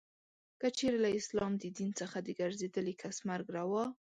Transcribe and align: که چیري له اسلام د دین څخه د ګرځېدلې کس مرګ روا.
که 0.59 0.67
چیري 0.77 0.99
له 1.05 1.09
اسلام 1.19 1.51
د 1.57 1.63
دین 1.77 1.91
څخه 1.99 2.17
د 2.21 2.29
ګرځېدلې 2.39 2.93
کس 3.01 3.17
مرګ 3.29 3.45
روا. 3.57 3.85